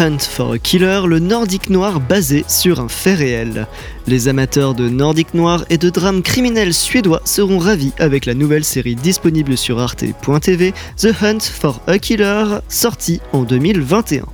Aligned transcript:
Hunt 0.00 0.20
for 0.20 0.52
a 0.52 0.58
Killer, 0.58 1.02
le 1.06 1.18
nordique 1.18 1.68
noir 1.68 2.00
basé 2.00 2.44
sur 2.48 2.80
un 2.80 2.88
fait 2.88 3.14
réel. 3.14 3.66
Les 4.06 4.28
amateurs 4.28 4.74
de 4.74 4.88
nordique 4.88 5.34
noir 5.34 5.64
et 5.68 5.78
de 5.78 5.90
drames 5.90 6.22
criminels 6.22 6.72
suédois 6.72 7.20
seront 7.24 7.58
ravis 7.58 7.92
avec 7.98 8.24
la 8.24 8.34
nouvelle 8.34 8.64
série 8.64 8.94
disponible 8.94 9.58
sur 9.58 9.78
arte.tv, 9.78 10.72
The 10.96 11.08
Hunt 11.20 11.40
for 11.40 11.82
a 11.86 11.98
Killer, 11.98 12.60
sortie 12.68 13.20
en 13.32 13.42
2021. 13.42 14.24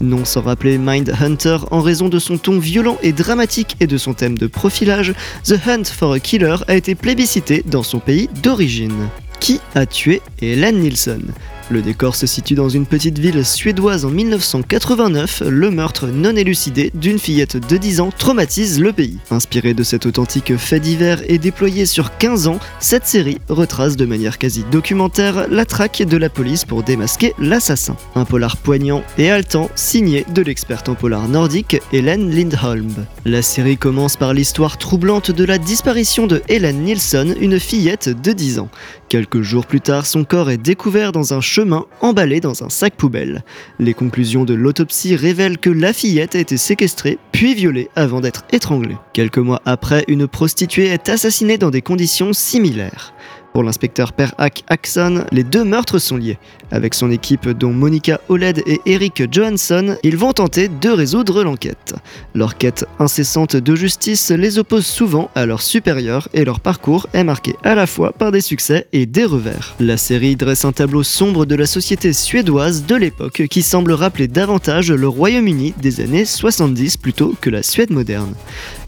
Non 0.00 0.24
sans 0.24 0.40
rappeler 0.42 0.78
Mind 0.78 1.12
Hunter 1.20 1.58
en 1.70 1.80
raison 1.80 2.08
de 2.08 2.18
son 2.18 2.38
ton 2.38 2.58
violent 2.58 2.96
et 3.02 3.12
dramatique 3.12 3.76
et 3.80 3.86
de 3.86 3.98
son 3.98 4.14
thème 4.14 4.38
de 4.38 4.46
profilage, 4.46 5.12
The 5.44 5.56
Hunt 5.66 5.84
for 5.84 6.12
a 6.12 6.20
Killer 6.20 6.56
a 6.66 6.76
été 6.76 6.94
plébiscité 6.94 7.62
dans 7.66 7.82
son 7.82 7.98
pays 7.98 8.30
d'origine. 8.42 9.08
Qui 9.40 9.60
a 9.74 9.86
tué 9.86 10.22
Helen 10.40 10.80
Nilsson 10.80 11.22
le 11.70 11.82
décor 11.82 12.16
se 12.16 12.26
situe 12.26 12.54
dans 12.54 12.68
une 12.68 12.86
petite 12.86 13.18
ville 13.18 13.44
suédoise 13.44 14.04
en 14.04 14.10
1989. 14.10 15.44
Le 15.48 15.70
meurtre 15.70 16.08
non 16.08 16.34
élucidé 16.36 16.90
d'une 16.94 17.18
fillette 17.18 17.56
de 17.68 17.76
10 17.76 18.00
ans 18.00 18.10
traumatise 18.16 18.80
le 18.80 18.92
pays. 18.92 19.18
Inspiré 19.30 19.72
de 19.74 19.82
cet 19.82 20.06
authentique 20.06 20.56
fait 20.56 20.80
divers 20.80 21.22
et 21.28 21.38
déployé 21.38 21.86
sur 21.86 22.16
15 22.18 22.48
ans, 22.48 22.58
cette 22.80 23.06
série 23.06 23.38
retrace 23.48 23.96
de 23.96 24.04
manière 24.04 24.38
quasi 24.38 24.64
documentaire 24.70 25.46
la 25.48 25.64
traque 25.64 26.02
de 26.02 26.16
la 26.16 26.28
police 26.28 26.64
pour 26.64 26.82
démasquer 26.82 27.34
l'assassin. 27.38 27.96
Un 28.14 28.24
polar 28.24 28.56
poignant 28.56 29.02
et 29.18 29.30
haletant 29.30 29.70
signé 29.74 30.24
de 30.34 30.42
l'experte 30.42 30.88
en 30.88 30.94
polar 30.94 31.28
nordique 31.28 31.80
Hélène 31.92 32.30
Lindholm. 32.30 32.92
La 33.24 33.42
série 33.42 33.76
commence 33.76 34.16
par 34.16 34.34
l'histoire 34.34 34.78
troublante 34.78 35.30
de 35.30 35.44
la 35.44 35.58
disparition 35.58 36.26
de 36.26 36.42
Helen 36.48 36.82
Nilsson, 36.82 37.34
une 37.40 37.60
fillette 37.60 38.08
de 38.08 38.32
10 38.32 38.58
ans. 38.58 38.70
Quelques 39.10 39.42
jours 39.42 39.66
plus 39.66 39.80
tard, 39.80 40.06
son 40.06 40.22
corps 40.22 40.50
est 40.50 40.56
découvert 40.56 41.10
dans 41.10 41.34
un 41.34 41.40
chemin 41.40 41.84
emballé 42.00 42.38
dans 42.38 42.62
un 42.62 42.68
sac 42.68 42.94
poubelle. 42.94 43.42
Les 43.80 43.92
conclusions 43.92 44.44
de 44.44 44.54
l'autopsie 44.54 45.16
révèlent 45.16 45.58
que 45.58 45.68
la 45.68 45.92
fillette 45.92 46.36
a 46.36 46.38
été 46.38 46.56
séquestrée 46.56 47.18
puis 47.32 47.56
violée 47.56 47.90
avant 47.96 48.20
d'être 48.20 48.44
étranglée. 48.52 48.96
Quelques 49.12 49.38
mois 49.38 49.62
après, 49.64 50.04
une 50.06 50.28
prostituée 50.28 50.86
est 50.86 51.08
assassinée 51.08 51.58
dans 51.58 51.70
des 51.70 51.82
conditions 51.82 52.32
similaires. 52.32 53.12
Pour 53.52 53.64
l'inspecteur 53.64 54.12
Per 54.12 54.28
Hack 54.38 54.62
Axon, 54.68 55.24
les 55.32 55.42
deux 55.42 55.64
meurtres 55.64 55.98
sont 55.98 56.16
liés. 56.16 56.38
Avec 56.70 56.94
son 56.94 57.10
équipe 57.10 57.48
dont 57.48 57.72
Monica 57.72 58.20
Oled 58.28 58.62
et 58.64 58.80
Eric 58.86 59.24
Johansson, 59.32 59.96
ils 60.04 60.16
vont 60.16 60.32
tenter 60.32 60.68
de 60.68 60.88
résoudre 60.88 61.42
l'enquête. 61.42 61.94
Leur 62.34 62.56
quête 62.56 62.84
incessante 63.00 63.56
de 63.56 63.74
justice 63.74 64.30
les 64.30 64.58
oppose 64.58 64.86
souvent 64.86 65.30
à 65.34 65.46
leurs 65.46 65.62
supérieurs 65.62 66.28
et 66.32 66.44
leur 66.44 66.60
parcours 66.60 67.08
est 67.12 67.24
marqué 67.24 67.56
à 67.64 67.74
la 67.74 67.88
fois 67.88 68.12
par 68.12 68.30
des 68.30 68.40
succès 68.40 68.86
et 68.92 69.06
des 69.06 69.24
revers. 69.24 69.74
La 69.80 69.96
série 69.96 70.36
dresse 70.36 70.64
un 70.64 70.72
tableau 70.72 71.02
sombre 71.02 71.44
de 71.44 71.56
la 71.56 71.66
société 71.66 72.12
suédoise 72.12 72.86
de 72.86 72.94
l'époque 72.94 73.42
qui 73.50 73.62
semble 73.62 73.92
rappeler 73.92 74.28
davantage 74.28 74.92
le 74.92 75.08
Royaume-Uni 75.08 75.74
des 75.80 76.00
années 76.00 76.24
70 76.24 76.98
plutôt 76.98 77.34
que 77.40 77.50
la 77.50 77.64
Suède 77.64 77.90
moderne. 77.90 78.34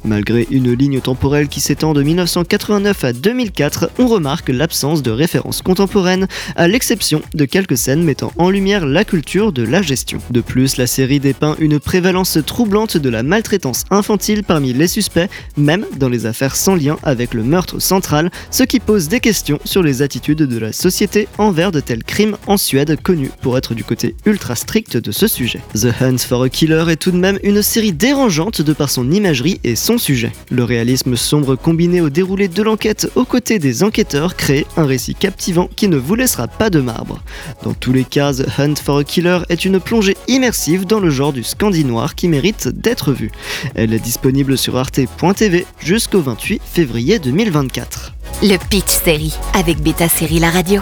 Malgré 0.05 0.49
une 0.51 0.73
ligne 0.73 1.01
temporelle 1.01 1.49
qui 1.49 1.61
s'étend 1.61 1.95
de 1.95 2.03
1989 2.03 3.05
à 3.05 3.13
2004, 3.13 3.91
on 3.99 4.09
remarque 4.09 4.22
l'absence 4.49 5.03
de 5.03 5.11
références 5.11 5.63
contemporaines, 5.63 6.27
à 6.57 6.69
l'exception 6.69 7.23
de 7.35 7.45
quelques 7.45 7.77
scènes 7.77 8.03
mettant 8.03 8.33
en 8.39 8.51
lumière 8.51 8.87
la 8.87 9.05
culture 9.05 9.53
de 9.53 9.63
la 9.63 9.83
gestion. 9.83 10.19
De 10.31 10.41
plus, 10.41 10.77
la 10.77 10.87
série 10.87 11.21
dépeint 11.21 11.57
une 11.59 11.79
prévalence 11.79 12.39
troublante 12.47 12.97
de 12.97 13.09
la 13.09 13.23
maltraitance 13.23 13.85
infantile 13.91 14.45
parmi 14.45 14.73
les 14.73 14.87
suspects, 14.87 15.29
même 15.57 15.85
dans 15.97 16.09
les 16.09 16.27
affaires 16.27 16.57
sans 16.57 16.75
lien 16.75 16.97
avec 17.03 17.35
le 17.35 17.43
meurtre 17.43 17.81
central, 17.81 18.31
ce 18.51 18.63
qui 18.63 18.81
pose 18.81 19.09
des 19.09 19.21
questions 19.21 19.59
sur 19.65 19.83
les 19.83 20.03
attitudes 20.03 20.43
de 20.43 20.59
la 20.59 20.73
société 20.73 21.29
envers 21.39 21.73
de 21.73 21.81
tels 21.81 22.05
crimes 22.05 22.37
en 22.47 22.57
Suède, 22.57 22.97
connus 23.03 23.31
pour 23.41 23.59
être 23.59 23.75
du 23.75 23.85
côté 23.85 24.15
ultra 24.27 24.55
strict 24.55 24.97
de 24.97 25.13
ce 25.13 25.27
sujet. 25.27 25.61
The 25.75 25.89
Hunt 26.01 26.19
for 26.19 26.43
a 26.43 26.49
Killer 26.49 26.85
est 26.89 26.97
tout 26.97 27.11
de 27.11 27.17
même 27.17 27.39
une 27.43 27.63
série 27.63 27.93
dérangeante 27.93 28.63
de 28.63 28.73
par 28.73 28.91
son 28.91 29.11
imagerie 29.11 29.61
et 29.65 29.77
son 29.77 29.99
sujet. 29.99 30.33
Le 30.51 30.65
réalisme 30.65 31.17
sombre 31.17 31.57
combiné 31.57 32.01
au 32.01 32.11
déroulé 32.11 32.49
de 32.49 32.63
l'enquête 32.63 33.11
aux 33.15 33.25
côtés 33.25 33.59
des 33.59 33.83
enquêteurs 33.83 34.12
crée 34.37 34.67
un 34.77 34.85
récit 34.85 35.15
captivant 35.15 35.69
qui 35.75 35.89
ne 35.89 35.97
vous 35.97 36.15
laissera 36.15 36.49
pas 36.49 36.71
de 36.71 36.81
marbre. 36.81 37.23
Dans 37.63 37.75
tous 37.75 37.93
les 37.93 38.05
cas, 38.05 38.33
The 38.33 38.47
Hunt 38.59 38.75
for 38.77 38.99
a 38.99 39.05
Killer 39.05 39.39
est 39.49 39.65
une 39.65 39.81
plongée 39.81 40.17
immersive 40.29 40.87
dans 40.87 41.01
le 41.01 41.11
genre 41.11 41.33
du 41.33 41.43
scandinoir 41.43 42.15
qui 42.15 42.29
mérite 42.29 42.69
d'être 42.69 43.13
vue. 43.13 43.31
Elle 43.75 43.93
est 43.93 43.99
disponible 43.99 44.59
sur 44.59 44.77
arte.tv 44.77 45.67
jusqu'au 45.81 46.21
28 46.21 46.61
février 46.65 47.19
2024. 47.19 48.13
Le 48.43 48.57
Pitch 48.69 48.91
Série 49.05 49.35
avec 49.55 49.81
Beta 49.81 50.09
Série 50.09 50.39
La 50.39 50.51
Radio. 50.51 50.81